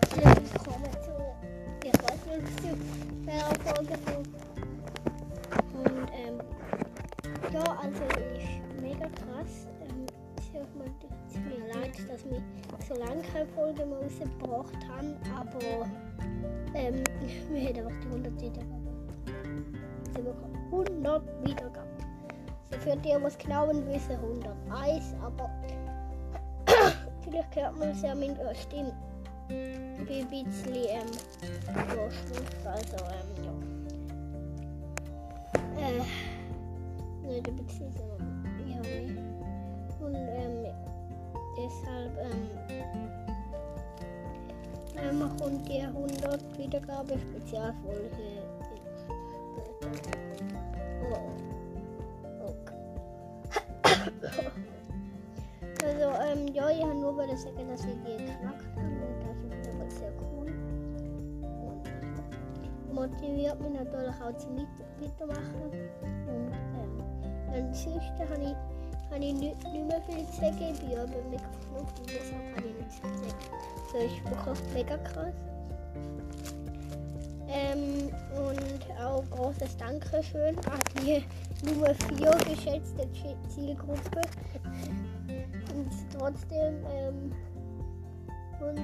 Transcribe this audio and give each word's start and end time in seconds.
willkommen 0.00 0.92
zu 1.02 1.12
der 1.82 1.92
Folge 3.64 3.98
Und 5.72 6.08
ähm, 6.12 6.40
ja, 7.52 7.64
also 7.82 8.02
ich 8.36 8.60
mega 8.80 9.06
krass. 9.06 9.66
Es 11.28 11.34
tut 11.34 11.44
mir 11.46 11.66
leid, 11.72 11.92
dass 12.08 12.24
wir 12.24 12.42
so 12.88 12.94
lange 12.94 13.22
keine 13.22 13.46
Folge 13.48 13.84
mehr 13.86 13.98
rausgebracht 13.98 14.76
haben, 14.88 15.16
aber 15.34 15.88
ähm, 16.74 17.02
wir 17.50 17.60
hätten 17.60 17.86
einfach 17.86 18.00
die 18.00 18.08
100 18.08 18.40
Wiedergaben. 18.40 18.86
100 20.70 21.22
Wiedergaben. 21.44 21.90
So 22.70 22.78
für 22.78 22.96
die, 22.96 23.14
was 23.20 23.38
genau 23.38 23.68
ein 23.68 23.86
wissen, 23.86 24.16
101, 24.16 25.14
aber 25.22 25.50
vielleicht 27.22 27.56
hört 27.56 27.78
man 27.78 27.90
es 27.90 28.02
ja 28.02 28.14
mit 28.14 28.38
eurer 28.38 28.54
Stimme 28.54 28.92
bisschen 30.44 30.74
ähm, 30.74 31.10
durchschwuft, 31.94 32.66
also 32.66 32.96
ähm, 33.06 33.30
ja. 33.44 33.52
Äh, 35.80 36.02
nicht 37.26 37.48
ein 37.48 37.56
bisschen, 37.56 37.92
sondern 37.92 38.44
ja, 38.66 38.80
nee. 38.82 39.18
Und 40.00 40.14
ähm, 40.14 40.56
deshalb 41.56 42.12
ähm, 42.18 42.42
ähm, 44.96 45.20
kommt 45.38 45.68
die 45.68 45.80
100 45.80 46.58
Wiedergabe 46.58 47.18
Spezialfolge. 47.18 48.26
Oh. 51.10 51.30
Okay. 52.46 52.76
Also, 55.84 56.08
ähm, 56.20 56.48
ja, 56.54 56.70
ich 56.70 56.82
habe 56.82 56.94
nur 56.94 57.16
wollen 57.16 57.36
sagen, 57.36 57.68
dass 57.68 57.86
wir 57.86 57.94
die 57.94 58.24
geknackt 58.24 58.76
immer 59.52 59.90
sehr 59.90 60.12
cool. 60.32 60.52
Und 62.88 62.94
motiviert 62.94 63.60
mich 63.60 63.72
natürlich 63.72 64.14
auch 64.22 64.36
zum 64.38 64.56
Weit- 64.58 65.00
Weitermachen. 65.00 65.62
Und 65.62 66.52
ähm, 66.52 67.02
ansonsten 67.52 68.18
habe 68.28 68.42
ich, 68.42 68.56
habe 69.12 69.24
ich 69.24 69.34
nicht, 69.34 69.72
nicht 69.72 69.86
mehr 69.88 70.02
viel 70.02 70.26
zu 70.26 70.40
sagen. 70.40 70.56
Ich 70.72 70.80
bin 70.80 70.98
aber 70.98 71.22
mega 71.30 71.50
genug 71.60 71.88
und 71.98 72.06
deshalb 72.08 72.56
habe 72.56 72.66
ich 72.68 72.74
nichts 72.78 72.96
zu 72.96 73.08
sagen. 73.08 73.40
So 73.92 73.98
ist 73.98 74.24
wirklich 74.24 74.74
mega 74.74 74.96
krass. 74.98 75.34
Ähm, 77.48 78.10
und 78.36 79.00
auch 79.00 79.22
großes 79.30 79.76
Dankeschön 79.76 80.56
an 80.58 80.80
die 81.00 81.24
Nummer 81.64 81.94
4 81.94 82.30
geschätzte 82.54 83.10
Zi- 83.12 83.36
Zielgruppe. 83.48 84.20
Und 85.74 85.90
trotzdem 86.18 86.74
ähm, 86.90 87.32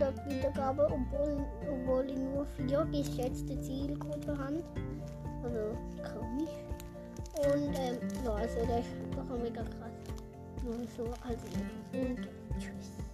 100 0.03 0.29
Wiedergaben, 0.29 0.87
obwohl, 0.87 1.45
obwohl 1.71 2.05
nur 2.05 2.47
4 2.57 2.85
geschätzte 2.87 3.61
Zielgruppe 3.61 4.37
habe. 4.37 4.63
Also 5.43 5.77
komisch. 6.15 6.51
Und 7.37 7.75
ähm, 7.79 7.99
ja, 8.25 8.35
also 8.35 8.59
das 8.67 8.81
ist 8.81 9.15
doch 9.17 9.39
mega 9.39 9.63
krass. 9.63 9.93
Nur 10.65 10.75
so 10.97 11.05
als 11.27 11.43
Info. 11.45 11.99
Und 11.99 12.29
tschüss. 12.59 13.12